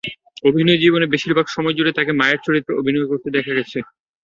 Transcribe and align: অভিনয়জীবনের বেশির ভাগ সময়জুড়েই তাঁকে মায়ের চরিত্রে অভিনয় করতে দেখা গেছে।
অভিনয়জীবনের 0.45 1.11
বেশির 1.13 1.35
ভাগ 1.37 1.47
সময়জুড়েই 1.49 1.97
তাঁকে 1.97 2.13
মায়ের 2.19 2.39
চরিত্রে 2.45 2.77
অভিনয় 2.79 3.09
করতে 3.11 3.27
দেখা 3.35 3.51
গেছে। 3.57 3.77